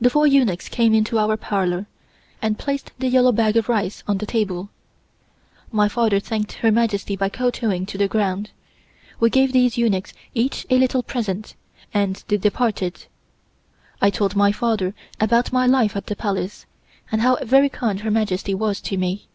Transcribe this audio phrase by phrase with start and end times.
[0.00, 1.84] The four eunuchs came into our parlor,
[2.40, 4.70] and placed the yellow bag of rice on the table.
[5.70, 8.48] My father thanked Her Majesty by kowtowing to the ground.
[9.20, 11.54] We gave these eunuchs each a little present,
[11.92, 13.04] and they departed.
[14.00, 16.64] I told my father about my life at the Palace,
[17.10, 19.28] and how very kind Her Majesty was to me.